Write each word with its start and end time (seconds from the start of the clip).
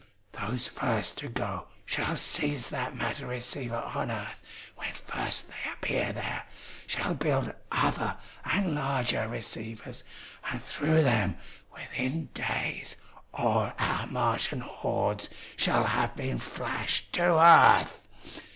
Those 0.31 0.65
first 0.67 1.19
to 1.19 1.29
go 1.29 1.67
shall 1.85 2.15
seize 2.15 2.69
that 2.69 2.95
matter 2.95 3.27
receiver 3.27 3.75
on 3.75 4.09
earth 4.09 4.41
when 4.75 4.91
first 4.93 5.47
they 5.47 5.71
appear 5.71 6.11
there, 6.11 6.47
shall 6.87 7.13
build 7.13 7.53
other 7.71 8.15
and 8.43 8.73
larger 8.73 9.27
receivers, 9.27 10.03
and 10.49 10.59
through 10.63 11.03
them 11.03 11.37
within 11.71 12.29
days 12.33 12.95
all 13.31 13.71
our 13.77 14.07
Martian 14.07 14.61
hordes 14.61 15.29
shall 15.55 15.83
have 15.83 16.15
been 16.15 16.39
flashed 16.39 17.13
to 17.13 17.21
earth! 17.39 17.99